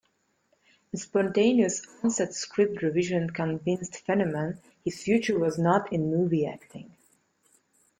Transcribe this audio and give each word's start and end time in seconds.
A 0.93 0.97
spontaneous 0.97 1.85
on-set 2.01 2.33
script 2.33 2.81
revision 2.81 3.29
convinced 3.29 4.03
Fenneman 4.03 4.57
his 4.83 5.03
future 5.03 5.37
was 5.37 5.59
not 5.59 5.93
in 5.93 6.09
movie 6.09 6.47
acting. 6.47 6.91